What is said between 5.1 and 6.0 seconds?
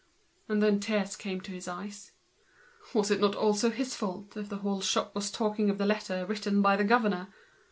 was talking of the